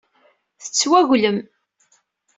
Tettwaglem. 0.63 1.37